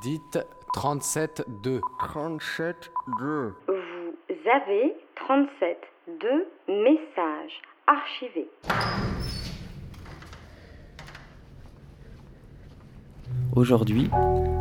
Dites 0.00 0.38
37-2. 0.74 1.80
37-2. 2.00 2.74
Vous 3.18 4.50
avez 4.50 4.94
37 5.16 5.78
2 6.20 6.46
messages 6.68 7.62
archivés. 7.86 8.48
Aujourd'hui, 13.56 14.10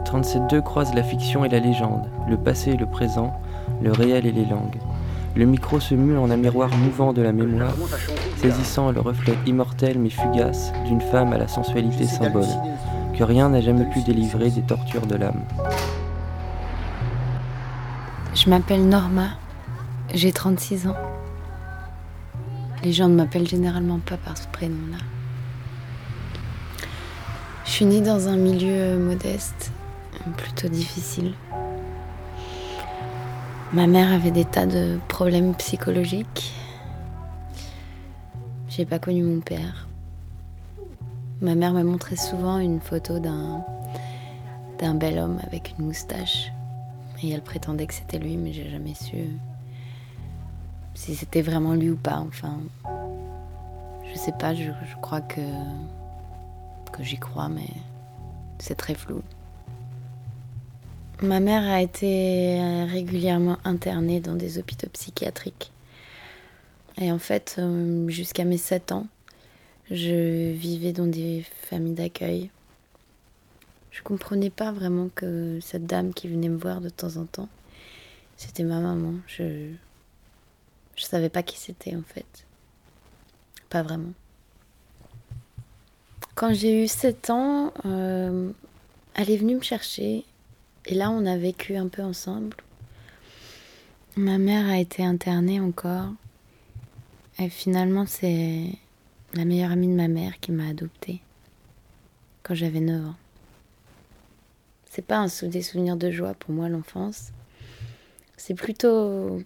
37.2 0.05 0.61
croise 0.61 0.93
la 0.93 1.03
fiction 1.03 1.43
et 1.43 1.49
la 1.49 1.59
légende, 1.59 2.07
le 2.29 2.37
passé 2.37 2.71
et 2.71 2.77
le 2.77 2.85
présent, 2.85 3.33
le 3.81 3.91
réel 3.91 4.25
et 4.25 4.31
les 4.31 4.45
langues. 4.45 4.79
Le 5.35 5.45
micro 5.45 5.79
se 5.79 5.95
mue 5.95 6.17
en 6.17 6.29
un 6.29 6.37
miroir 6.37 6.69
mouvant 6.69 7.11
de 7.11 7.23
la 7.23 7.31
mémoire, 7.31 7.73
saisissant 8.37 8.91
le 8.91 8.99
reflet 8.99 9.33
immortel 9.47 9.97
mais 9.97 10.11
fugace 10.11 10.71
d'une 10.85 11.01
femme 11.01 11.33
à 11.33 11.37
la 11.39 11.47
sensualité 11.47 12.05
symbole, 12.05 12.45
que 13.13 13.23
rien 13.23 13.49
n'a 13.49 13.61
jamais 13.61 13.85
pu 13.85 14.01
délivrer 14.01 14.49
des 14.49 14.61
tortures 14.61 15.05
de 15.05 15.15
l'âme. 15.15 15.41
Je 18.33 18.49
m'appelle 18.49 18.87
Norma, 18.87 19.29
j'ai 20.13 20.31
36 20.31 20.87
ans. 20.87 20.95
Les 22.83 22.91
gens 22.91 23.07
ne 23.07 23.15
m'appellent 23.15 23.47
généralement 23.47 23.99
pas 23.99 24.17
par 24.17 24.37
ce 24.37 24.47
prénom-là. 24.47 24.97
Je 27.65 27.71
suis 27.71 27.85
née 27.85 28.01
dans 28.01 28.27
un 28.27 28.35
milieu 28.35 28.97
modeste, 28.97 29.71
plutôt 30.37 30.67
difficile. 30.67 31.33
Ma 33.71 33.87
mère 33.87 34.11
avait 34.11 34.31
des 34.31 34.45
tas 34.45 34.65
de 34.65 34.99
problèmes 35.07 35.55
psychologiques. 35.55 36.53
J'ai 38.69 38.85
pas 38.85 38.99
connu 38.99 39.23
mon 39.23 39.39
père. 39.39 39.87
Ma 41.41 41.55
mère 41.55 41.73
m'a 41.73 41.83
montré 41.83 42.15
souvent 42.15 42.59
une 42.59 42.79
photo 42.79 43.19
d'un 43.19 43.65
d'un 44.79 44.95
bel 44.95 45.17
homme 45.17 45.39
avec 45.43 45.75
une 45.77 45.85
moustache. 45.85 46.51
Et 47.21 47.29
elle 47.29 47.41
prétendait 47.41 47.87
que 47.87 47.93
c'était 47.93 48.19
lui, 48.19 48.37
mais 48.37 48.51
j'ai 48.51 48.69
jamais 48.69 48.93
su 48.93 49.15
si 50.95 51.15
c'était 51.15 51.41
vraiment 51.41 51.73
lui 51.73 51.89
ou 51.89 51.95
pas. 51.95 52.17
Enfin, 52.27 52.59
je 54.11 54.17
sais 54.17 54.33
pas, 54.33 54.53
je, 54.53 54.63
je 54.63 54.95
crois 55.01 55.21
que, 55.21 55.41
que 56.91 57.03
j'y 57.03 57.17
crois, 57.17 57.49
mais 57.49 57.69
c'est 58.59 58.75
très 58.75 58.93
flou. 58.93 59.21
Ma 61.21 61.39
mère 61.39 61.63
a 61.63 61.81
été 61.81 62.85
régulièrement 62.89 63.57
internée 63.63 64.19
dans 64.19 64.35
des 64.35 64.57
hôpitaux 64.57 64.89
psychiatriques. 64.91 65.71
Et 66.99 67.11
en 67.11 67.19
fait, 67.19 67.55
euh, 67.57 68.07
jusqu'à 68.09 68.43
mes 68.43 68.57
7 68.57 68.91
ans, 68.91 69.07
je 69.91 70.51
vivais 70.51 70.93
dans 70.93 71.07
des 71.07 71.45
familles 71.63 71.93
d'accueil. 71.93 72.49
Je 73.91 74.01
comprenais 74.01 74.49
pas 74.49 74.71
vraiment 74.71 75.09
que 75.13 75.59
cette 75.61 75.85
dame 75.85 76.13
qui 76.13 76.27
venait 76.27 76.49
me 76.49 76.57
voir 76.57 76.81
de 76.81 76.89
temps 76.89 77.17
en 77.17 77.25
temps, 77.25 77.49
c'était 78.37 78.63
ma 78.63 78.79
maman. 78.79 79.13
Je, 79.27 79.71
je 80.95 81.03
savais 81.03 81.29
pas 81.29 81.43
qui 81.43 81.59
c'était 81.59 81.95
en 81.95 82.01
fait. 82.01 82.45
Pas 83.69 83.83
vraiment. 83.83 84.13
Quand 86.35 86.53
j'ai 86.53 86.83
eu 86.83 86.87
7 86.87 87.29
ans, 87.29 87.73
euh, 87.85 88.51
elle 89.13 89.29
est 89.29 89.37
venue 89.37 89.55
me 89.55 89.61
chercher 89.61 90.25
et 90.85 90.95
là 90.95 91.11
on 91.11 91.25
a 91.25 91.37
vécu 91.37 91.75
un 91.75 91.87
peu 91.87 92.01
ensemble. 92.01 92.57
Ma 94.15 94.37
mère 94.37 94.67
a 94.67 94.77
été 94.77 95.03
internée 95.03 95.59
encore 95.59 96.09
et 97.37 97.49
finalement 97.49 98.05
c'est 98.07 98.69
la 99.33 99.45
meilleure 99.45 99.71
amie 99.71 99.87
de 99.87 99.93
ma 99.93 100.07
mère 100.07 100.39
qui 100.39 100.51
m'a 100.51 100.67
adoptée 100.67 101.21
quand 102.43 102.55
j'avais 102.55 102.79
9 102.79 103.07
ans. 103.07 103.15
C'est 104.89 105.05
pas 105.05 105.17
un 105.17 105.27
sou 105.27 105.47
des 105.47 105.61
souvenirs 105.61 105.97
de 105.97 106.11
joie 106.11 106.33
pour 106.33 106.51
moi 106.51 106.69
l'enfance. 106.69 107.31
C'est 108.37 108.53
plutôt 108.53 109.41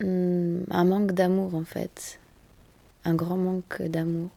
Hmm, 0.00 0.64
un 0.70 0.84
manque 0.84 1.12
d'amour 1.12 1.54
en 1.54 1.64
fait. 1.64 2.20
Un 3.04 3.14
grand 3.14 3.36
manque 3.36 3.82
d'amour. 3.82 4.28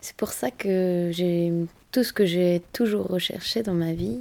C'est 0.00 0.16
pour 0.16 0.32
ça 0.32 0.50
que 0.50 1.10
j'ai 1.12 1.52
tout 1.92 2.02
ce 2.02 2.12
que 2.12 2.24
j'ai 2.24 2.62
toujours 2.72 3.06
recherché 3.06 3.62
dans 3.62 3.74
ma 3.74 3.92
vie, 3.92 4.18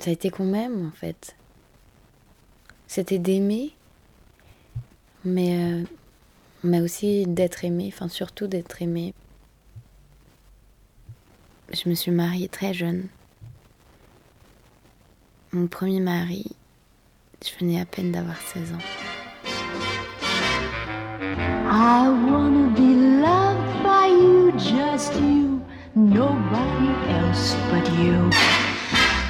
ça 0.00 0.10
a 0.10 0.12
été 0.12 0.30
qu'on 0.30 0.44
m'aime 0.44 0.86
en 0.86 0.90
fait. 0.90 1.34
C'était 2.88 3.18
d'aimer, 3.18 3.72
mais, 5.24 5.56
euh, 5.56 5.84
mais 6.62 6.80
aussi 6.80 7.26
d'être 7.26 7.64
aimé, 7.64 7.90
enfin 7.92 8.08
surtout 8.08 8.46
d'être 8.46 8.82
aimé. 8.82 9.14
Je 11.72 11.88
me 11.88 11.94
suis 11.94 12.10
mariée 12.10 12.48
très 12.48 12.74
jeune. 12.74 13.08
Mon 15.52 15.66
premier 15.66 16.00
mari, 16.00 16.46
je 17.44 17.50
venais 17.58 17.80
à 17.80 17.84
peine 17.84 18.12
d'avoir 18.12 18.40
16 18.40 18.72
ans. 18.72 18.78
I 21.72 22.08
wanna 22.08 22.68
be 22.74 22.94
loved 23.22 23.82
by 23.82 24.08
you, 24.08 24.52
just 24.52 25.14
you, 25.14 25.60
nobody 25.94 26.90
else 27.08 27.54
but 27.70 27.88
you. 27.98 28.30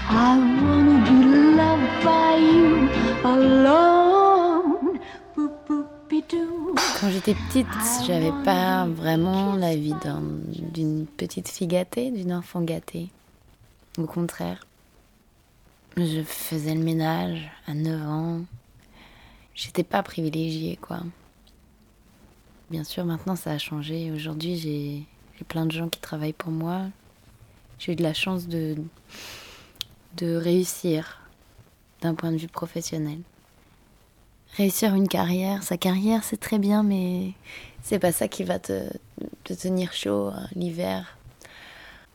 I 0.09 0.39
wanna 0.63 1.00
j'étais 7.27 7.39
petite, 7.49 7.67
j'avais 8.07 8.33
pas 8.45 8.87
vraiment 8.87 9.55
la 9.55 9.77
vie 9.77 9.95
d'une 10.73 11.07
petite 11.07 11.49
fille 11.49 11.67
gâtée, 11.67 12.11
d'une 12.11 12.33
enfant 12.33 12.63
gâtée. 12.63 13.09
Au 13.99 14.07
contraire, 14.07 14.67
je 15.99 16.23
faisais 16.23 16.75
le 16.75 16.83
ménage 16.83 17.51
à 17.67 17.75
9 17.75 18.09
ans. 18.09 18.41
J'étais 19.55 19.83
pas 19.83 20.03
privilégiée, 20.03 20.79
quoi. 20.81 21.01
Bien 22.71 22.85
sûr, 22.85 23.05
maintenant 23.05 23.37
ça 23.37 23.51
a 23.51 23.59
changé. 23.59 24.11
Aujourd'hui, 24.11 24.57
j'ai 24.57 25.45
plein 25.45 25.67
de 25.67 25.73
gens 25.73 25.91
qui 25.91 26.01
travaillent 26.01 26.33
pour 26.33 26.53
moi. 26.53 26.85
J'ai 27.79 27.93
eu 27.93 27.97
de 27.97 28.03
la 28.03 28.15
chance 28.15 28.49
de, 28.49 28.77
de 30.17 30.37
réussir 30.37 31.21
d'un 32.01 32.15
point 32.15 32.33
de 32.33 32.39
vue 32.39 32.49
professionnel. 32.49 33.19
Réussir 34.57 34.95
une 34.95 35.09
carrière, 35.09 35.63
sa 35.63 35.77
carrière 35.77 36.25
c'est 36.25 36.41
très 36.41 36.59
bien, 36.59 36.83
mais 36.83 37.33
c'est 37.83 37.99
pas 37.99 38.13
ça 38.13 38.29
qui 38.29 38.45
va 38.45 38.59
te, 38.59 38.91
te 39.45 39.53
tenir 39.55 39.93
chaud 39.93 40.31
hein, 40.35 40.49
l'hiver 40.55 41.17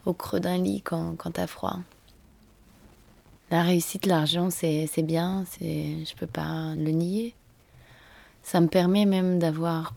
au 0.06 0.13
creux 0.13 0.40
d'un 0.40 0.57
lit 0.57 0.81
quand, 0.81 1.16
quand 1.18 1.31
t'as 1.31 1.47
froid. 1.47 1.79
La 3.51 3.62
réussite, 3.62 4.06
l'argent, 4.06 4.50
c'est 4.50 4.88
bien, 5.03 5.46
je 5.62 6.16
peux 6.16 6.28
pas 6.28 6.73
le 6.75 6.91
nier. 6.91 7.35
Ça 8.44 8.59
me 8.59 8.67
permet 8.67 9.06
même 9.06 9.40
d'avoir 9.40 9.94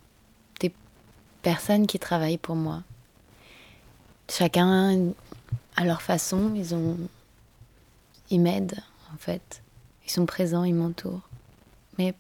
des 0.61 0.73
personnes 1.43 1.87
qui 1.87 1.99
travaillent 1.99 2.39
pour 2.39 2.57
moi. 2.57 2.83
Chacun 4.31 5.13
à 5.77 5.85
leur 5.85 6.03
façon, 6.03 6.53
ils 6.55 6.75
ont, 6.75 6.97
ils 8.31 8.41
m'aident 8.41 8.83
en 9.15 9.17
fait. 9.17 9.63
Ils 10.07 10.11
sont 10.11 10.27
présents, 10.27 10.65
ils 10.65 10.75
m'entourent. 10.75 11.29
Mais 11.99 12.15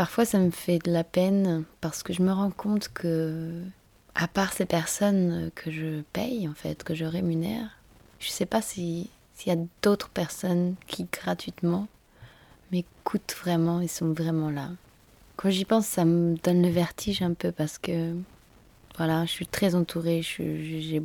parfois, 0.00 0.24
ça 0.24 0.38
me 0.38 0.50
fait 0.50 0.78
de 0.78 0.90
la 0.90 1.04
peine 1.04 1.64
parce 1.82 2.02
que 2.02 2.14
je 2.14 2.22
me 2.22 2.32
rends 2.32 2.50
compte 2.50 2.88
que, 2.88 3.52
à 4.14 4.28
part 4.28 4.54
ces 4.54 4.64
personnes 4.64 5.50
que 5.54 5.70
je 5.70 6.00
paye 6.14 6.48
en 6.48 6.54
fait, 6.54 6.82
que 6.84 6.94
je 6.94 7.04
rémunère, 7.04 7.68
je 8.18 8.30
sais 8.30 8.46
pas 8.46 8.62
si 8.62 9.10
s'il 9.34 9.52
y 9.52 9.54
a 9.54 9.62
d'autres 9.82 10.08
personnes 10.08 10.76
qui 10.86 11.06
gratuitement 11.12 11.86
m'écoutent 12.72 13.36
vraiment 13.42 13.82
et 13.82 13.88
sont 13.88 14.14
vraiment 14.14 14.48
là. 14.48 14.70
Quand 15.36 15.50
j'y 15.50 15.66
pense, 15.66 15.84
ça 15.84 16.06
me 16.06 16.34
donne 16.36 16.62
le 16.62 16.70
vertige 16.70 17.20
un 17.20 17.34
peu 17.34 17.52
parce 17.52 17.76
que 17.76 18.16
voilà, 18.96 19.26
je 19.26 19.32
suis 19.32 19.46
très 19.46 19.74
entourée, 19.74 20.22
j'ai 20.22 21.02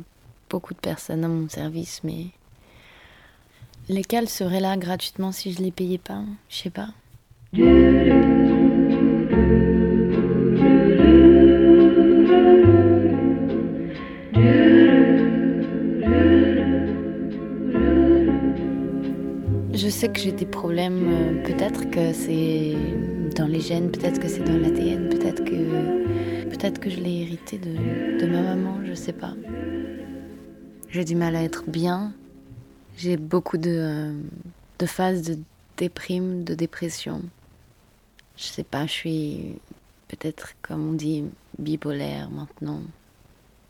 beaucoup 0.48 0.72
de 0.72 0.80
personnes 0.80 1.22
à 1.22 1.28
mon 1.28 1.50
service, 1.50 2.00
mais 2.02 2.28
lesquelles 3.90 4.30
seraient 4.30 4.60
là 4.60 4.74
gratuitement 4.78 5.32
si 5.32 5.52
je 5.52 5.60
les 5.60 5.70
payais 5.70 5.98
pas? 5.98 6.22
Je 6.48 6.56
sais 6.56 6.70
pas. 6.70 6.88
J'ai 20.26 20.32
des 20.32 20.44
problèmes, 20.44 21.08
euh, 21.08 21.42
peut-être 21.44 21.88
que 21.88 22.12
c'est 22.12 22.74
dans 23.36 23.46
les 23.46 23.60
gènes, 23.60 23.92
peut-être 23.92 24.18
que 24.18 24.26
c'est 24.26 24.42
dans 24.42 24.58
l'ADN, 24.58 25.08
peut-être 25.08 25.44
que 25.44 26.42
peut-être 26.50 26.80
que 26.80 26.90
je 26.90 26.98
l'ai 26.98 27.22
hérité 27.22 27.58
de, 27.58 28.18
de 28.18 28.26
ma 28.26 28.42
maman, 28.42 28.80
je 28.84 28.92
sais 28.94 29.12
pas. 29.12 29.34
J'ai 30.88 31.04
du 31.04 31.14
mal 31.14 31.36
à 31.36 31.44
être 31.44 31.70
bien. 31.70 32.12
J'ai 32.96 33.16
beaucoup 33.16 33.56
de, 33.56 33.70
euh, 33.70 34.20
de 34.80 34.86
phases 34.86 35.22
de 35.22 35.38
déprime, 35.76 36.42
de 36.42 36.54
dépression. 36.54 37.22
Je 38.36 38.46
sais 38.46 38.64
pas, 38.64 38.84
je 38.86 38.92
suis 38.92 39.54
peut-être, 40.08 40.54
comme 40.60 40.88
on 40.88 40.92
dit, 40.94 41.22
bipolaire 41.56 42.30
maintenant. 42.30 42.80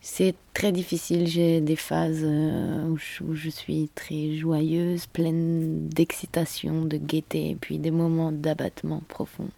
C'est 0.08 0.36
très 0.54 0.70
difficile, 0.70 1.26
j'ai 1.26 1.60
des 1.60 1.74
phases 1.74 2.22
euh, 2.22 2.86
où 2.86 2.96
je, 3.34 3.50
suis 3.50 3.90
très 3.92 4.36
joyeuse, 4.36 5.06
pleine 5.06 5.88
d'excitation, 5.88 6.84
de 6.84 6.96
gaieté, 6.96 7.50
et 7.50 7.54
puis 7.56 7.78
des 7.78 7.90
moments 7.90 8.30
d'abattement 8.30 9.02
profond. 9.08 9.48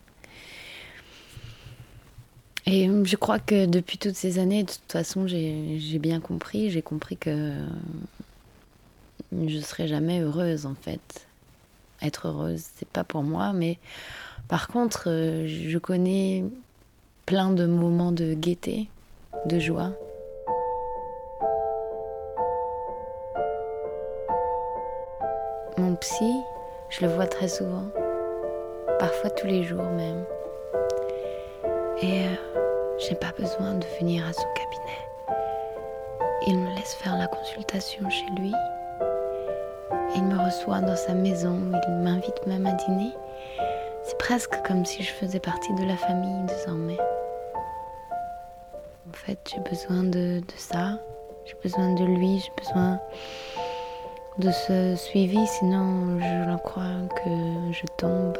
Et 2.64 2.88
je 3.04 3.16
crois 3.16 3.38
que 3.38 3.66
depuis 3.66 3.98
toutes 3.98 4.16
ces 4.16 4.38
années, 4.38 4.62
de 4.62 4.70
toute 4.70 4.90
façon, 4.90 5.26
j'ai 5.26 5.98
bien 6.00 6.18
compris, 6.18 6.70
j'ai 6.70 6.82
compris 6.82 7.18
que 7.18 7.52
je 9.32 9.58
serai 9.60 9.86
jamais 9.86 10.20
heureuse 10.20 10.64
en 10.64 10.74
fait. 10.74 11.26
Être 12.00 12.28
heureuse, 12.28 12.64
c'est 12.76 12.88
pas 12.88 13.04
pour 13.04 13.22
moi, 13.22 13.52
mais 13.52 13.76
par 14.48 14.68
contre, 14.68 15.10
euh, 15.10 15.46
je 15.46 15.76
connais 15.76 16.42
plein 17.26 17.52
de 17.52 17.66
moments 17.66 18.12
de 18.12 18.32
gaieté, 18.32 18.88
de 19.44 19.58
joie. 19.58 19.92
Psy, 26.00 26.32
je 26.90 27.04
le 27.04 27.12
vois 27.12 27.26
très 27.26 27.48
souvent, 27.48 27.84
parfois 28.98 29.30
tous 29.30 29.46
les 29.46 29.64
jours 29.64 29.82
même. 29.82 30.24
Et 32.00 32.26
euh, 32.26 32.34
j'ai 32.98 33.14
pas 33.14 33.32
besoin 33.38 33.74
de 33.74 33.86
venir 33.98 34.24
à 34.26 34.32
son 34.32 34.46
cabinet. 34.54 35.38
Il 36.46 36.58
me 36.58 36.74
laisse 36.76 36.94
faire 36.94 37.16
la 37.16 37.26
consultation 37.26 38.08
chez 38.08 38.26
lui. 38.40 38.52
Il 40.14 40.24
me 40.24 40.38
reçoit 40.38 40.80
dans 40.80 40.96
sa 40.96 41.14
maison, 41.14 41.58
il 41.88 41.94
m'invite 41.94 42.46
même 42.46 42.66
à 42.66 42.72
dîner. 42.72 43.12
C'est 44.04 44.18
presque 44.18 44.62
comme 44.66 44.84
si 44.84 45.02
je 45.02 45.12
faisais 45.12 45.40
partie 45.40 45.74
de 45.74 45.84
la 45.84 45.96
famille 45.96 46.44
désormais. 46.46 46.98
En 49.08 49.12
fait, 49.12 49.38
j'ai 49.52 49.60
besoin 49.60 50.04
de, 50.04 50.40
de 50.40 50.56
ça. 50.56 50.98
J'ai 51.44 51.56
besoin 51.62 51.94
de 51.94 52.04
lui, 52.04 52.38
j'ai 52.38 52.52
besoin 52.62 53.00
de 54.38 54.52
ce 54.52 54.94
suivi, 54.94 55.44
sinon 55.46 56.18
je 56.20 56.56
crois 56.58 57.08
que 57.16 57.72
je 57.72 57.84
tombe. 57.96 58.38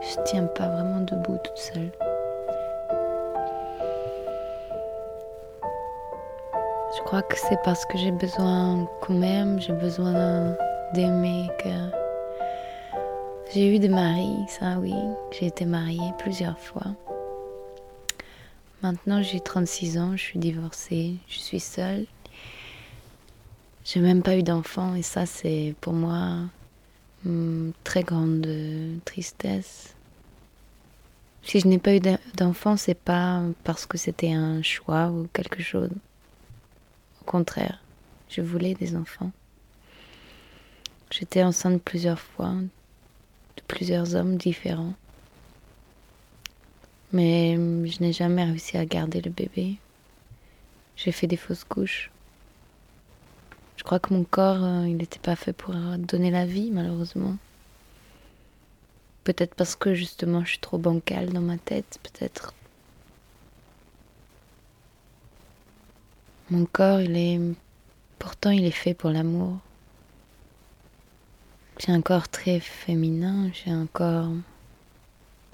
Je 0.00 0.20
tiens 0.24 0.44
pas 0.46 0.68
vraiment 0.68 1.00
debout 1.00 1.38
toute 1.44 1.56
seule. 1.56 1.92
Je 6.96 7.02
crois 7.04 7.22
que 7.22 7.36
c'est 7.36 7.60
parce 7.62 7.84
que 7.86 7.98
j'ai 7.98 8.10
besoin 8.10 8.88
qu'on 9.00 9.14
m'aime, 9.14 9.60
j'ai 9.60 9.72
besoin 9.72 10.56
d'aimer 10.92 11.48
que 11.62 11.68
j'ai 13.52 13.76
eu 13.76 13.78
des 13.78 13.88
maris, 13.88 14.44
ça 14.48 14.78
oui, 14.80 14.94
j'ai 15.30 15.46
été 15.46 15.64
mariée 15.64 16.12
plusieurs 16.18 16.58
fois. 16.58 16.86
Maintenant 18.82 19.22
j'ai 19.22 19.40
36 19.40 19.98
ans, 19.98 20.16
je 20.16 20.22
suis 20.22 20.38
divorcée, 20.38 21.14
je 21.28 21.38
suis 21.38 21.60
seule. 21.60 22.06
J'ai 23.84 24.00
même 24.00 24.22
pas 24.22 24.36
eu 24.36 24.42
d'enfant 24.42 24.94
et 24.94 25.02
ça 25.02 25.26
c'est 25.26 25.74
pour 25.82 25.92
moi 25.92 26.38
une 27.24 27.72
très 27.84 28.02
grande 28.02 28.48
tristesse. 29.04 29.94
Si 31.42 31.60
je 31.60 31.68
n'ai 31.68 31.78
pas 31.78 31.94
eu 31.94 32.00
d'enfant, 32.34 32.78
c'est 32.78 32.98
pas 32.98 33.42
parce 33.62 33.84
que 33.84 33.98
c'était 33.98 34.32
un 34.32 34.62
choix 34.62 35.10
ou 35.10 35.28
quelque 35.34 35.62
chose. 35.62 35.90
Au 37.20 37.24
contraire, 37.26 37.82
je 38.30 38.40
voulais 38.40 38.72
des 38.74 38.96
enfants. 38.96 39.30
J'étais 41.10 41.42
enceinte 41.42 41.82
plusieurs 41.82 42.18
fois 42.18 42.52
de 42.52 43.62
plusieurs 43.68 44.14
hommes 44.14 44.38
différents. 44.38 44.94
Mais 47.12 47.54
je 47.54 48.02
n'ai 48.02 48.12
jamais 48.12 48.44
réussi 48.44 48.78
à 48.78 48.86
garder 48.86 49.20
le 49.20 49.30
bébé. 49.30 49.76
J'ai 50.96 51.12
fait 51.12 51.26
des 51.26 51.36
fausses 51.36 51.64
couches. 51.64 52.10
Je 53.84 53.86
crois 53.86 53.98
que 53.98 54.14
mon 54.14 54.24
corps, 54.24 54.64
euh, 54.64 54.88
il 54.88 54.96
n'était 54.96 55.18
pas 55.18 55.36
fait 55.36 55.52
pour 55.52 55.74
donner 55.98 56.30
la 56.30 56.46
vie, 56.46 56.70
malheureusement. 56.72 57.36
Peut-être 59.24 59.54
parce 59.54 59.76
que 59.76 59.94
justement 59.94 60.42
je 60.44 60.50
suis 60.50 60.58
trop 60.58 60.78
bancale 60.78 61.30
dans 61.32 61.42
ma 61.42 61.58
tête, 61.58 61.98
peut-être 62.02 62.54
Mon 66.50 66.66
corps, 66.66 67.00
il 67.00 67.16
est. 67.16 67.40
Pourtant, 68.18 68.50
il 68.50 68.66
est 68.66 68.70
fait 68.70 68.92
pour 68.92 69.10
l'amour. 69.10 69.58
J'ai 71.78 71.90
un 71.90 72.02
corps 72.02 72.28
très 72.28 72.60
féminin, 72.60 73.50
j'ai 73.52 73.70
un 73.70 73.86
corps. 73.86 74.30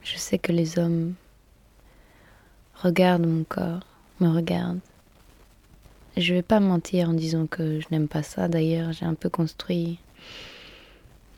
Je 0.02 0.16
sais 0.16 0.38
que 0.38 0.50
les 0.50 0.78
hommes 0.80 1.14
regardent 2.74 3.26
mon 3.26 3.44
corps, 3.44 3.86
me 4.18 4.28
regardent. 4.28 4.80
Je 6.16 6.34
vais 6.34 6.42
pas 6.42 6.60
mentir 6.60 7.10
en 7.10 7.12
disant 7.12 7.46
que 7.46 7.80
je 7.80 7.86
n'aime 7.90 8.08
pas 8.08 8.22
ça. 8.22 8.48
D'ailleurs, 8.48 8.92
j'ai 8.92 9.06
un 9.06 9.14
peu 9.14 9.28
construit 9.28 9.98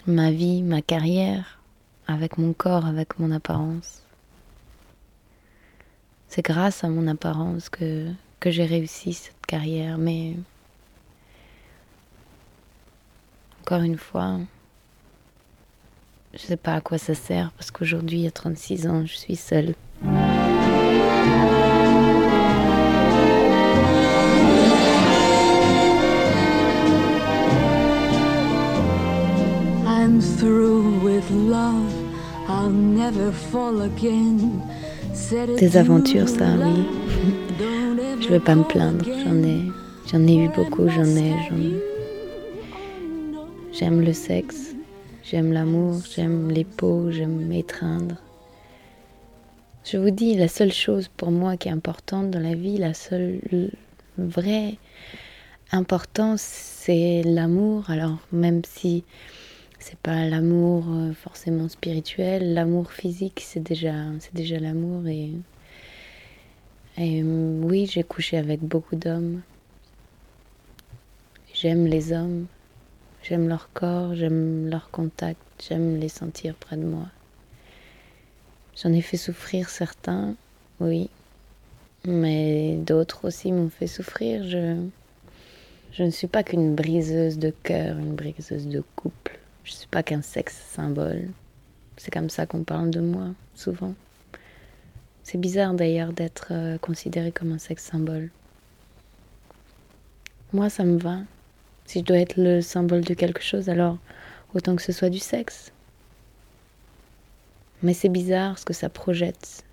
ma 0.06 0.30
vie, 0.30 0.62
ma 0.62 0.82
carrière 0.82 1.58
avec 2.06 2.38
mon 2.38 2.52
corps, 2.52 2.86
avec 2.86 3.18
mon 3.18 3.30
apparence. 3.30 4.02
C'est 6.28 6.42
grâce 6.42 6.84
à 6.84 6.88
mon 6.88 7.06
apparence 7.06 7.68
que, 7.68 8.08
j'ai 8.44 8.64
réussi 8.64 9.12
cette 9.12 9.46
carrière, 9.46 9.98
mais 9.98 10.34
encore 13.60 13.82
une 13.82 13.98
fois, 13.98 14.40
je 16.32 16.38
sais 16.38 16.56
pas 16.56 16.74
à 16.74 16.80
quoi 16.80 16.98
ça 16.98 17.14
sert 17.14 17.52
parce 17.52 17.70
qu'aujourd'hui, 17.70 18.26
à 18.26 18.30
36 18.30 18.86
ans, 18.88 19.06
je 19.06 19.14
suis 19.14 19.36
seule. 19.36 19.74
Des 35.58 35.76
aventures, 35.76 36.28
ça, 36.28 36.46
oui. 36.58 36.86
Je 38.20 38.28
vais 38.28 38.40
pas 38.40 38.54
me 38.54 38.64
plaindre. 38.64 39.04
J'en 39.04 39.42
ai, 39.42 39.60
j'en 40.10 40.26
ai 40.26 40.36
eu 40.36 40.48
beaucoup. 40.48 40.88
J'en 40.88 41.04
ai, 41.04 41.34
J'aime 43.72 44.00
le 44.00 44.12
sexe. 44.12 44.74
J'aime 45.22 45.52
l'amour. 45.52 46.00
J'aime 46.14 46.50
les 46.50 46.64
peaux. 46.64 47.10
J'aime 47.10 47.46
m'étreindre. 47.46 48.16
Je 49.84 49.98
vous 49.98 50.10
dis, 50.10 50.34
la 50.34 50.48
seule 50.48 50.72
chose 50.72 51.08
pour 51.16 51.30
moi 51.30 51.56
qui 51.56 51.68
est 51.68 51.72
importante 51.72 52.30
dans 52.30 52.40
la 52.40 52.54
vie, 52.54 52.78
la 52.78 52.94
seule 52.94 53.40
vraie 54.16 54.78
importance, 55.72 56.42
c'est 56.42 57.22
l'amour. 57.24 57.90
Alors 57.90 58.18
même 58.30 58.62
si 58.64 59.04
c'est 59.82 59.98
pas 59.98 60.26
l'amour 60.26 60.84
euh, 60.88 61.12
forcément 61.12 61.68
spirituel, 61.68 62.54
l'amour 62.54 62.92
physique, 62.92 63.42
c'est 63.44 63.60
déjà, 63.60 63.94
c'est 64.20 64.34
déjà 64.34 64.58
l'amour. 64.60 65.06
Et, 65.08 65.32
euh, 66.98 67.60
oui, 67.62 67.86
j'ai 67.86 68.04
couché 68.04 68.36
avec 68.38 68.60
beaucoup 68.60 68.94
d'hommes. 68.94 69.42
J'aime 71.52 71.86
les 71.86 72.12
hommes, 72.12 72.46
j'aime 73.24 73.48
leur 73.48 73.70
corps, 73.72 74.14
j'aime 74.14 74.68
leur 74.68 74.90
contact, 74.90 75.40
j'aime 75.68 75.98
les 75.98 76.08
sentir 76.08 76.54
près 76.54 76.76
de 76.76 76.84
moi. 76.84 77.08
J'en 78.80 78.92
ai 78.92 79.02
fait 79.02 79.16
souffrir 79.16 79.68
certains, 79.68 80.36
oui, 80.78 81.10
mais 82.04 82.76
d'autres 82.76 83.26
aussi 83.26 83.50
m'ont 83.50 83.68
fait 83.68 83.88
souffrir. 83.88 84.44
Je, 84.44 84.76
je 85.92 86.04
ne 86.04 86.10
suis 86.10 86.28
pas 86.28 86.44
qu'une 86.44 86.74
briseuse 86.74 87.38
de 87.38 87.52
cœur, 87.64 87.98
une 87.98 88.14
briseuse 88.14 88.68
de 88.68 88.82
couple. 88.94 89.41
Je 89.64 89.72
ne 89.72 89.76
suis 89.76 89.86
pas 89.88 90.02
qu'un 90.02 90.22
sexe 90.22 90.56
symbole. 90.70 91.28
C'est 91.96 92.12
comme 92.12 92.30
ça 92.30 92.46
qu'on 92.46 92.64
parle 92.64 92.90
de 92.90 93.00
moi, 93.00 93.28
souvent. 93.54 93.94
C'est 95.22 95.38
bizarre 95.38 95.74
d'ailleurs 95.74 96.12
d'être 96.12 96.48
euh, 96.50 96.78
considéré 96.78 97.30
comme 97.30 97.52
un 97.52 97.58
sexe 97.58 97.84
symbole. 97.84 98.30
Moi, 100.52 100.68
ça 100.68 100.84
me 100.84 100.98
va. 100.98 101.18
Si 101.86 102.00
je 102.00 102.04
dois 102.04 102.18
être 102.18 102.36
le 102.36 102.60
symbole 102.60 103.02
de 103.02 103.14
quelque 103.14 103.42
chose, 103.42 103.68
alors 103.68 103.98
autant 104.54 104.76
que 104.76 104.82
ce 104.82 104.92
soit 104.92 105.10
du 105.10 105.18
sexe. 105.18 105.72
Mais 107.82 107.94
c'est 107.94 108.08
bizarre 108.08 108.58
ce 108.58 108.64
que 108.64 108.72
ça 108.72 108.88
projette 108.88 109.64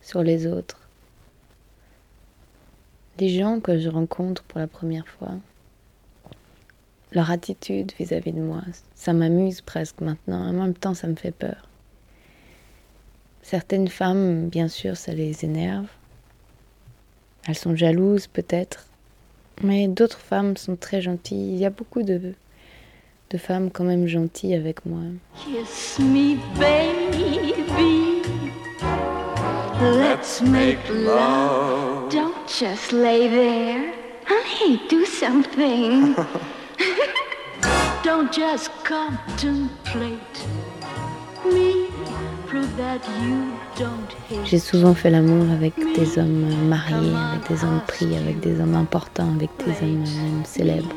sur 0.00 0.22
les 0.22 0.46
autres. 0.46 0.80
Les 3.18 3.28
gens 3.28 3.60
que 3.60 3.78
je 3.78 3.88
rencontre 3.88 4.42
pour 4.44 4.60
la 4.60 4.66
première 4.66 5.08
fois, 5.08 5.32
leur 7.12 7.30
attitude 7.30 7.92
vis-à-vis 7.98 8.32
de 8.32 8.40
moi. 8.40 8.62
Ça 8.94 9.12
m'amuse 9.12 9.60
presque 9.60 10.00
maintenant. 10.00 10.48
En 10.48 10.52
même 10.52 10.74
temps, 10.74 10.94
ça 10.94 11.06
me 11.06 11.14
fait 11.14 11.32
peur. 11.32 11.68
Certaines 13.42 13.88
femmes, 13.88 14.48
bien 14.48 14.68
sûr, 14.68 14.96
ça 14.96 15.12
les 15.12 15.44
énerve. 15.44 15.86
Elles 17.46 17.56
sont 17.56 17.76
jalouses 17.76 18.26
peut-être. 18.26 18.86
Mais 19.62 19.88
d'autres 19.88 20.18
femmes 20.18 20.56
sont 20.56 20.76
très 20.76 21.00
gentilles. 21.00 21.54
Il 21.54 21.58
y 21.58 21.64
a 21.64 21.70
beaucoup 21.70 22.02
de, 22.02 22.34
de 23.30 23.38
femmes 23.38 23.70
quand 23.70 23.84
même 23.84 24.06
gentilles 24.06 24.54
avec 24.54 24.84
moi. 24.84 25.00
Kiss 25.36 25.98
me, 25.98 26.36
baby. 26.58 27.54
Let's 29.80 30.40
make 30.40 30.78
love. 30.88 32.10
Don't 32.10 32.48
just 32.48 32.92
lay 32.92 33.28
there. 33.28 33.92
Honey, 34.26 34.80
do 34.88 35.04
something. 35.04 36.16
Don't 38.06 38.32
just 38.32 38.70
contemplate 38.84 40.46
me. 41.44 41.88
Prove 42.46 42.76
that 42.76 43.00
you 43.20 43.50
don't 43.76 44.12
hate. 44.30 44.46
J'ai 44.46 44.60
souvent 44.60 44.94
fait 44.94 45.10
l'amour 45.10 45.50
avec 45.50 45.74
des 45.96 46.16
hommes 46.16 46.68
mariés, 46.68 47.12
avec 47.16 47.48
des 47.48 47.64
hommes 47.64 47.80
pris, 47.84 48.16
avec 48.16 48.38
des 48.38 48.60
hommes 48.60 48.76
importants, 48.76 49.34
avec 49.34 49.50
des 49.58 49.72
hommes 49.84 50.04
même 50.04 50.44
célèbres. 50.44 50.94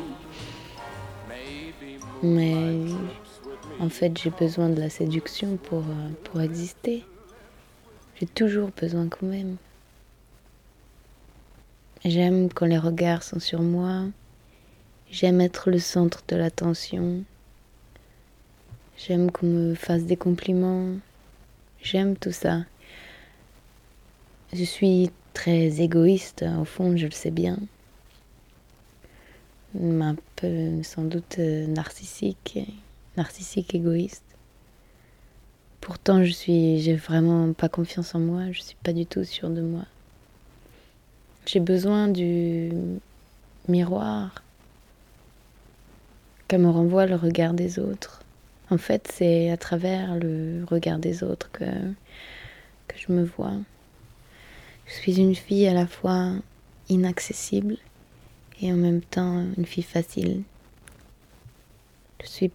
Mais 2.22 2.76
en 3.80 3.88
fait, 3.88 4.16
j'ai 4.16 4.30
besoin 4.30 4.68
de 4.68 4.78
la 4.78 4.88
séduction 4.88 5.56
pour, 5.56 5.80
euh, 5.80 6.10
pour 6.22 6.40
exister. 6.40 7.04
J'ai 8.20 8.26
toujours 8.26 8.70
besoin 8.80 9.08
quand 9.08 9.26
même. 9.26 9.56
J'aime 12.04 12.52
quand 12.52 12.66
les 12.66 12.78
regards 12.78 13.24
sont 13.24 13.40
sur 13.40 13.62
moi. 13.62 14.04
J'aime 15.10 15.40
être 15.40 15.72
le 15.72 15.80
centre 15.80 16.22
de 16.28 16.36
l'attention. 16.36 17.24
J'aime 18.96 19.32
qu'on 19.32 19.46
me 19.46 19.74
fasse 19.74 20.04
des 20.04 20.16
compliments. 20.16 20.94
J'aime 21.82 22.16
tout 22.16 22.30
ça. 22.30 22.60
Je 24.52 24.62
suis 24.62 25.10
très 25.34 25.80
égoïste, 25.80 26.44
au 26.60 26.64
fond, 26.64 26.96
je 26.96 27.06
le 27.06 27.10
sais 27.10 27.32
bien. 27.32 27.58
Un 29.74 30.14
peu, 30.36 30.80
sans 30.84 31.02
doute, 31.02 31.40
euh, 31.40 31.66
narcissique, 31.66 32.60
narcissique 33.16 33.74
égoïste. 33.74 34.22
Pourtant, 35.80 36.22
je 36.22 36.30
suis, 36.30 36.78
j'ai 36.82 36.94
vraiment 36.94 37.52
pas 37.52 37.68
confiance 37.68 38.14
en 38.14 38.20
moi, 38.20 38.52
je 38.52 38.60
suis 38.60 38.76
pas 38.84 38.92
du 38.92 39.06
tout 39.06 39.24
sûre 39.24 39.50
de 39.50 39.60
moi. 39.60 39.86
J'ai 41.46 41.60
besoin 41.60 42.06
du 42.06 42.70
miroir 43.66 44.44
me 46.58 46.70
renvoie 46.70 47.06
le 47.06 47.16
regard 47.16 47.54
des 47.54 47.78
autres. 47.78 48.22
En 48.70 48.78
fait, 48.78 49.08
c'est 49.12 49.50
à 49.50 49.56
travers 49.56 50.16
le 50.16 50.64
regard 50.64 50.98
des 50.98 51.22
autres 51.22 51.50
que, 51.52 51.64
que 51.64 52.96
je 52.96 53.12
me 53.12 53.24
vois. 53.24 53.54
Je 54.86 54.92
suis 54.92 55.18
une 55.18 55.34
fille 55.34 55.66
à 55.66 55.74
la 55.74 55.86
fois 55.86 56.32
inaccessible 56.88 57.76
et 58.60 58.72
en 58.72 58.76
même 58.76 59.00
temps 59.00 59.44
une 59.56 59.66
fille 59.66 59.84
facile. 59.84 60.42
Je 62.22 62.28
suis 62.28 62.50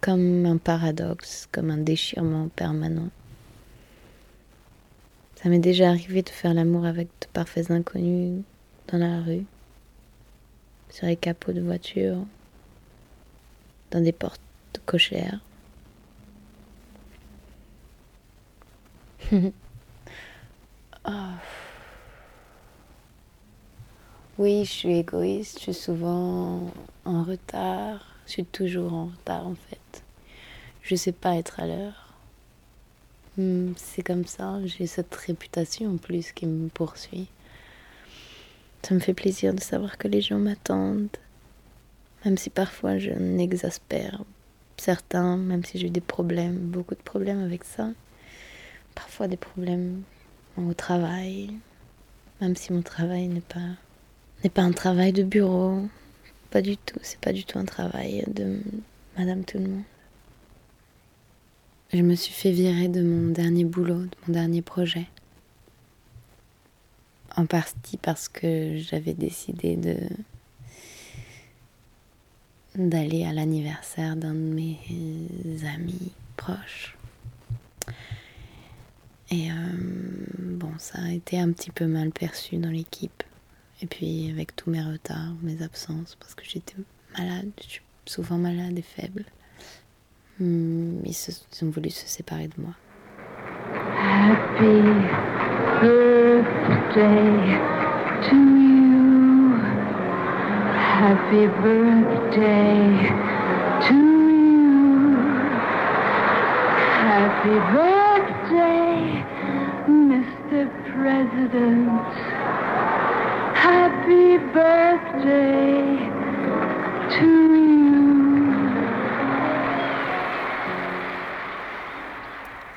comme 0.00 0.44
un 0.44 0.56
paradoxe, 0.56 1.48
comme 1.50 1.70
un 1.70 1.78
déchirement 1.78 2.48
permanent. 2.48 3.08
Ça 5.36 5.48
m'est 5.48 5.58
déjà 5.58 5.90
arrivé 5.90 6.22
de 6.22 6.30
faire 6.30 6.54
l'amour 6.54 6.84
avec 6.84 7.08
de 7.20 7.26
parfaits 7.32 7.70
inconnus 7.70 8.42
dans 8.88 8.98
la 8.98 9.20
rue, 9.20 9.44
sur 10.90 11.06
les 11.06 11.16
capots 11.16 11.52
de 11.52 11.60
voitures, 11.60 12.24
dans 13.94 14.00
des 14.00 14.12
portes 14.12 14.40
cochères. 14.84 15.40
oh. 19.32 19.52
Oui, 24.36 24.64
je 24.64 24.70
suis 24.70 24.98
égoïste, 24.98 25.58
je 25.58 25.62
suis 25.62 25.74
souvent 25.74 26.72
en 27.04 27.22
retard, 27.22 28.16
je 28.26 28.32
suis 28.32 28.44
toujours 28.44 28.92
en 28.92 29.04
retard 29.06 29.46
en 29.46 29.54
fait. 29.54 30.02
Je 30.82 30.96
sais 30.96 31.12
pas 31.12 31.36
être 31.36 31.60
à 31.60 31.68
l'heure. 31.68 32.14
Hmm, 33.36 33.74
c'est 33.76 34.02
comme 34.02 34.26
ça, 34.26 34.58
j'ai 34.64 34.88
cette 34.88 35.14
réputation 35.14 35.92
en 35.92 35.96
plus 35.98 36.32
qui 36.32 36.46
me 36.46 36.68
poursuit. 36.68 37.28
Ça 38.82 38.94
me 38.94 38.98
fait 38.98 39.14
plaisir 39.14 39.54
de 39.54 39.60
savoir 39.60 39.98
que 39.98 40.08
les 40.08 40.20
gens 40.20 40.40
m'attendent, 40.40 41.16
même 42.24 42.38
si 42.38 42.50
parfois 42.50 42.98
je 42.98 43.10
n'exaspère 43.10 44.22
certains, 44.76 45.36
même 45.36 45.64
si 45.64 45.78
j'ai 45.78 45.90
des 45.90 46.00
problèmes, 46.00 46.56
beaucoup 46.56 46.94
de 46.94 47.02
problèmes 47.02 47.42
avec 47.42 47.64
ça. 47.64 47.90
Parfois 48.94 49.28
des 49.28 49.36
problèmes 49.36 50.02
au 50.56 50.72
travail, 50.74 51.50
même 52.40 52.56
si 52.56 52.72
mon 52.72 52.82
travail 52.82 53.28
n'est 53.28 53.40
pas 53.40 53.76
n'est 54.42 54.50
pas 54.50 54.62
un 54.62 54.72
travail 54.72 55.12
de 55.12 55.22
bureau, 55.22 55.88
pas 56.50 56.60
du 56.60 56.76
tout, 56.76 56.98
c'est 57.02 57.18
pas 57.18 57.32
du 57.32 57.44
tout 57.44 57.58
un 57.58 57.64
travail 57.64 58.24
de 58.28 58.60
Madame 59.16 59.44
Tout 59.44 59.58
le 59.58 59.68
Monde. 59.68 59.82
Je 61.92 62.02
me 62.02 62.14
suis 62.14 62.32
fait 62.32 62.50
virer 62.50 62.88
de 62.88 63.02
mon 63.02 63.32
dernier 63.32 63.64
boulot, 63.64 64.02
de 64.02 64.16
mon 64.26 64.34
dernier 64.34 64.62
projet. 64.62 65.06
En 67.36 67.46
partie 67.46 67.96
parce 67.96 68.28
que 68.28 68.76
j'avais 68.76 69.14
décidé 69.14 69.76
de 69.76 69.96
d'aller 72.76 73.24
à 73.24 73.32
l'anniversaire 73.32 74.16
d'un 74.16 74.34
de 74.34 74.38
mes 74.38 74.78
amis 75.74 76.12
proches. 76.36 76.96
Et 79.30 79.50
euh, 79.50 79.54
bon, 80.38 80.72
ça 80.78 80.98
a 81.02 81.12
été 81.12 81.38
un 81.38 81.50
petit 81.52 81.70
peu 81.70 81.86
mal 81.86 82.10
perçu 82.10 82.56
dans 82.56 82.70
l'équipe. 82.70 83.22
Et 83.82 83.86
puis 83.86 84.30
avec 84.30 84.54
tous 84.54 84.70
mes 84.70 84.82
retards, 84.82 85.34
mes 85.42 85.62
absences, 85.62 86.16
parce 86.20 86.34
que 86.34 86.44
j'étais 86.44 86.74
malade, 87.18 87.50
je 87.60 87.68
suis 87.68 87.82
souvent 88.06 88.38
malade 88.38 88.78
et 88.78 88.82
faible. 88.82 89.24
Hmm, 90.38 91.00
ils, 91.04 91.14
se, 91.14 91.30
ils 91.30 91.64
ont 91.64 91.70
voulu 91.70 91.90
se 91.90 92.06
séparer 92.06 92.48
de 92.48 92.54
moi. 92.58 92.74
Happy 93.96 94.82
birthday 95.80 97.14
to 98.28 98.36
you. 98.36 98.64
Happy 101.04 101.46
birthday 101.60 102.80
to 103.86 103.94
you. 103.94 105.16
Happy 107.12 107.56
birthday, 107.76 109.20
Mr. 109.86 110.64
President. 110.88 112.08
Happy 113.52 114.38
birthday 114.56 116.08
to 117.14 117.28
you. 117.52 117.84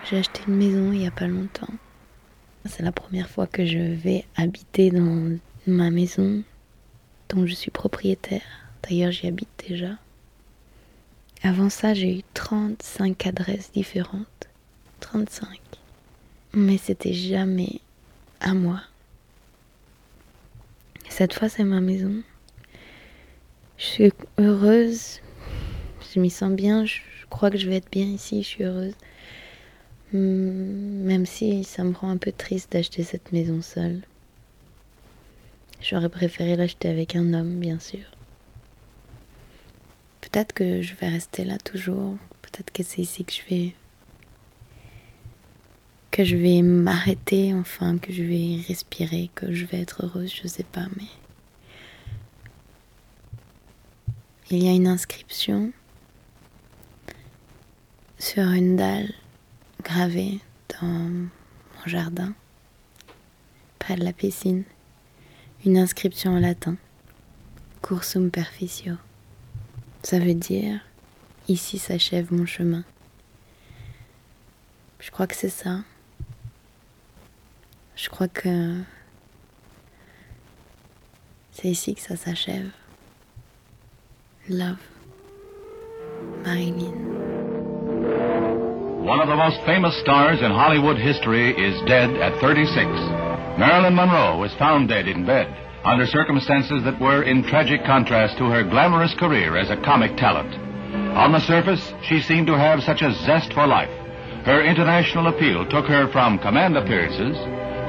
J'ai 0.03 0.17
acheté 0.17 0.41
une 0.49 0.57
maison 0.57 0.91
il 0.91 0.99
n'y 0.99 1.07
a 1.07 1.11
pas 1.11 1.27
longtemps. 1.27 1.73
C'est 2.65 2.83
la 2.83 2.91
première 2.91 3.29
fois 3.29 3.47
que 3.47 3.65
je 3.65 3.79
vais 3.79 4.25
habiter 4.35 4.91
dans 4.91 5.37
ma 5.65 5.89
maison 5.91 6.43
dont 7.29 7.45
je 7.45 7.53
suis 7.53 7.71
propriétaire. 7.71 8.41
D'ailleurs, 8.83 9.11
j'y 9.11 9.27
habite 9.27 9.49
déjà. 9.67 9.97
Avant 11.43 11.69
ça, 11.69 11.93
j'ai 11.93 12.19
eu 12.19 12.21
35 12.33 13.27
adresses 13.27 13.71
différentes. 13.71 14.47
35. 14.99 15.59
Mais 16.53 16.77
c'était 16.77 17.13
jamais 17.13 17.79
à 18.39 18.53
moi. 18.53 18.81
Cette 21.09 21.33
fois, 21.33 21.49
c'est 21.49 21.63
ma 21.63 21.81
maison. 21.81 22.21
Je 23.77 23.85
suis 23.85 24.11
heureuse. 24.39 25.19
Je 26.13 26.19
m'y 26.19 26.29
sens 26.29 26.51
bien. 26.51 26.85
Je 26.85 26.99
crois 27.29 27.51
que 27.51 27.57
je 27.57 27.69
vais 27.69 27.77
être 27.77 27.91
bien 27.91 28.05
ici. 28.05 28.41
Je 28.41 28.47
suis 28.47 28.63
heureuse. 28.63 28.95
Même 30.13 31.25
si 31.25 31.63
ça 31.63 31.83
me 31.83 31.93
rend 31.93 32.09
un 32.09 32.17
peu 32.17 32.31
triste 32.31 32.71
d'acheter 32.71 33.03
cette 33.03 33.31
maison 33.31 33.61
seule. 33.61 34.01
J'aurais 35.81 36.09
préféré 36.09 36.55
l'acheter 36.55 36.89
avec 36.89 37.15
un 37.15 37.33
homme, 37.33 37.59
bien 37.59 37.79
sûr. 37.79 38.03
Peut-être 40.21 40.53
que 40.53 40.81
je 40.81 40.93
vais 40.95 41.07
rester 41.07 41.43
là 41.45 41.57
toujours. 41.57 42.17
Peut-être 42.41 42.71
que 42.71 42.83
c'est 42.83 43.01
ici 43.01 43.23
que 43.23 43.33
je 43.33 43.41
vais. 43.49 43.75
que 46.11 46.23
je 46.23 46.35
vais 46.35 46.63
m'arrêter, 46.63 47.53
enfin, 47.53 47.99
que 47.99 48.11
je 48.11 48.23
vais 48.23 48.61
respirer, 48.67 49.29
que 49.35 49.53
je 49.53 49.65
vais 49.65 49.81
être 49.81 50.03
heureuse, 50.05 50.33
je 50.33 50.47
sais 50.47 50.63
pas, 50.63 50.87
mais. 50.97 51.05
Il 54.49 54.63
y 54.63 54.67
a 54.69 54.71
une 54.71 54.87
inscription 54.87 55.71
sur 58.17 58.43
une 58.43 58.77
dalle 58.77 59.13
gravée 59.83 60.39
dans 60.81 60.87
mon 60.87 61.29
jardin, 61.85 62.33
près 63.77 63.95
de 63.95 64.03
la 64.03 64.13
piscine, 64.13 64.63
une 65.65 65.77
inscription 65.77 66.31
en 66.31 66.39
latin, 66.39 66.77
Cursum 67.81 68.31
Perficio. 68.31 68.95
Ça 70.03 70.19
veut 70.19 70.33
dire 70.33 70.81
Ici 71.47 71.77
s'achève 71.77 72.33
mon 72.33 72.45
chemin. 72.45 72.83
Je 74.99 75.11
crois 75.11 75.27
que 75.27 75.35
c'est 75.35 75.49
ça. 75.49 75.79
Je 77.95 78.09
crois 78.09 78.27
que 78.27 78.81
c'est 81.53 81.69
ici 81.69 81.95
que 81.95 82.01
ça 82.01 82.15
s'achève. 82.15 82.69
Love. 84.49 84.77
Marilyn. 86.45 86.93
One 89.03 89.21
of 89.21 89.27
the 89.29 89.35
most 89.35 89.57
famous 89.65 89.97
stars 90.01 90.39
in 90.41 90.51
Hollywood 90.51 90.97
history 90.97 91.51
is 91.51 91.81
dead 91.87 92.09
at 92.17 92.39
36. 92.41 93.16
Marilyn 93.57 93.95
Monroe 93.95 94.37
was 94.37 94.53
found 94.55 94.87
dead 94.87 95.07
in 95.07 95.25
bed. 95.25 95.47
under 95.83 96.05
circumstances 96.05 96.83
that 96.83 96.99
were 96.99 97.23
in 97.23 97.43
tragic 97.43 97.85
contrast 97.85 98.37
to 98.37 98.45
her 98.49 98.63
glamorous 98.63 99.13
career 99.13 99.55
as 99.55 99.69
a 99.69 99.81
comic 99.81 100.17
talent. 100.17 100.53
On 101.15 101.31
the 101.31 101.39
surface, 101.39 101.93
she 102.03 102.19
seemed 102.19 102.47
to 102.47 102.57
have 102.57 102.83
such 102.83 103.01
a 103.01 103.13
zest 103.25 103.53
for 103.53 103.65
life. 103.65 103.89
Her 104.45 104.61
international 104.61 105.27
appeal 105.27 105.65
took 105.65 105.85
her 105.85 106.07
from 106.11 106.39
command 106.39 106.75
appearances 106.75 107.37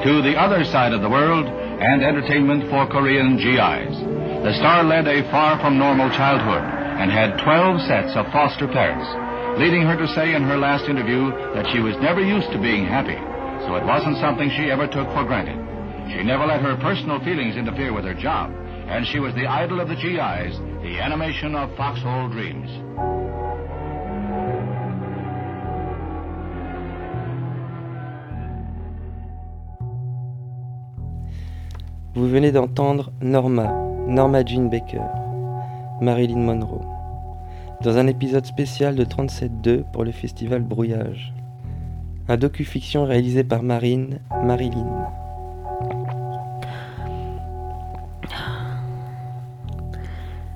to 0.04 0.22
the 0.22 0.38
other 0.38 0.64
side 0.64 0.92
of 0.92 1.02
the 1.02 1.10
world 1.10 1.46
and 1.46 2.02
entertainment 2.02 2.70
for 2.70 2.86
Korean 2.86 3.36
GIs. 3.36 3.98
The 4.46 4.54
star 4.58 4.84
led 4.84 5.08
a 5.08 5.28
far 5.30 5.58
from 5.58 5.78
normal 5.78 6.08
childhood 6.10 6.62
and 6.62 7.10
had 7.10 7.42
12 7.42 7.82
sets 7.82 8.16
of 8.16 8.30
foster 8.30 8.68
parents, 8.68 9.08
leading 9.58 9.82
her 9.82 9.96
to 9.96 10.08
say 10.14 10.34
in 10.34 10.42
her 10.44 10.56
last 10.56 10.88
interview 10.88 11.30
that 11.54 11.66
she 11.72 11.80
was 11.80 11.96
never 11.98 12.20
used 12.22 12.50
to 12.52 12.62
being 12.62 12.86
happy, 12.86 13.18
so 13.68 13.76
it 13.76 13.84
wasn't 13.84 14.16
something 14.16 14.48
she 14.56 14.70
ever 14.70 14.86
took 14.86 15.06
for 15.12 15.24
granted. 15.24 15.60
She 16.08 16.24
never 16.24 16.46
let 16.46 16.62
her 16.62 16.74
personal 16.80 17.20
feelings 17.20 17.54
interfere 17.54 17.92
with 17.92 18.06
her 18.06 18.14
job, 18.14 18.50
and 18.88 19.06
she 19.06 19.18
was 19.18 19.34
the 19.34 19.46
idol 19.46 19.78
of 19.78 19.88
the 19.88 19.94
GIs, 19.94 20.56
the 20.80 20.98
animation 20.98 21.54
of 21.54 21.76
Foxhole 21.76 22.30
Dreams. 22.30 22.70
Vous 32.14 32.30
venez 32.30 32.52
d'entendre 32.52 33.12
Norma, 33.20 33.68
Norma 34.08 34.42
Jean 34.46 34.70
Baker, 34.70 35.04
Marilyn 36.00 36.42
Monroe, 36.42 36.86
dans 37.82 37.98
un 37.98 38.06
épisode 38.06 38.46
spécial 38.46 38.94
de 38.96 39.04
37.2 39.04 39.84
pour 39.92 40.04
le 40.04 40.12
festival 40.12 40.62
Brouillage. 40.62 41.34
Un 42.30 42.36
docu-fiction 42.36 43.06
réalisé 43.06 43.42
par 43.42 43.62
Marine, 43.62 44.20
Marilyn. 44.44 45.08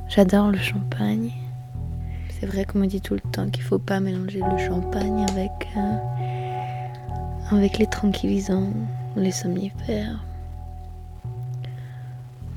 J'adore 0.07 0.51
le 0.51 0.59
champagne. 0.59 1.33
C'est 2.29 2.45
vrai 2.45 2.67
qu'on 2.67 2.81
me 2.81 2.87
dit 2.87 3.01
tout 3.01 3.15
le 3.15 3.21
temps 3.21 3.49
qu'il 3.49 3.63
faut 3.63 3.79
pas 3.79 4.01
mélanger 4.01 4.41
le 4.41 4.59
champagne 4.59 5.25
avec, 5.31 5.51
euh, 5.79 5.97
avec 7.51 7.79
les 7.79 7.87
tranquillisants, 7.87 8.75
les 9.17 9.33
somnifères. 9.33 10.23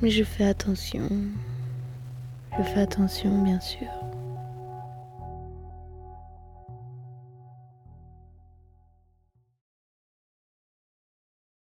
Mais 0.02 0.10
je 0.10 0.24
fais 0.24 0.44
attention. 0.44 1.08
Je 2.58 2.62
fais 2.64 2.80
attention, 2.80 3.42
bien 3.42 3.60
sûr. 3.60 3.86